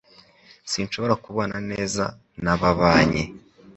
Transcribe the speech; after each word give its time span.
Sinshobora 0.71 1.15
kubana 1.23 1.57
neza 1.71 2.03
nababanyi 2.43 3.23